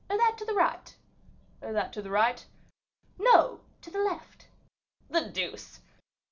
"That 0.09 0.33
to 0.39 0.45
the 0.45 0.55
right." 0.55 0.95
"That 1.59 1.93
to 1.93 2.01
the 2.01 2.09
right?" 2.09 2.43
"No, 3.19 3.59
to 3.83 3.91
the 3.91 3.99
left." 4.01 4.47
"The 5.11 5.29
deuce!" 5.29 5.79